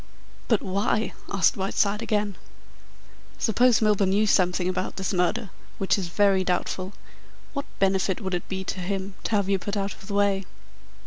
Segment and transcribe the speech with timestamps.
[0.47, 2.35] "But why?" asked Whiteside again.
[3.37, 6.93] "Suppose Milburgh knew something about this murder which is very doubtful
[7.53, 10.45] what benefit would it be to him to have you put out of the way?"